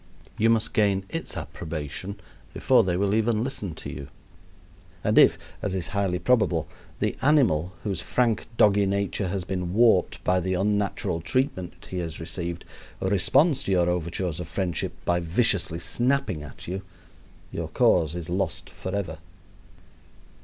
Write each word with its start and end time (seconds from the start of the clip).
You 0.35 0.49
must 0.49 0.73
gain 0.73 1.03
its 1.09 1.37
approbation 1.37 2.19
before 2.55 2.83
they 2.83 2.97
will 2.97 3.13
even 3.13 3.43
listen 3.43 3.75
to 3.75 3.91
you, 3.91 4.07
and 5.03 5.15
if, 5.15 5.37
as 5.61 5.75
is 5.75 5.89
highly 5.89 6.17
probable, 6.17 6.67
the 6.99 7.15
animal, 7.21 7.73
whose 7.83 8.01
frank, 8.01 8.47
doggy 8.57 8.87
nature 8.87 9.27
has 9.27 9.43
been 9.43 9.75
warped 9.75 10.23
by 10.23 10.39
the 10.39 10.55
unnatural 10.55 11.21
treatment 11.21 11.85
he 11.91 11.99
has 11.99 12.19
received, 12.19 12.65
responds 12.99 13.61
to 13.65 13.71
your 13.73 13.91
overtures 13.91 14.39
of 14.39 14.47
friendship 14.47 14.93
by 15.05 15.19
viciously 15.19 15.77
snapping 15.77 16.41
at 16.41 16.67
you, 16.67 16.81
your 17.51 17.67
cause 17.67 18.15
is 18.15 18.27
lost 18.27 18.71
forever. 18.71 19.19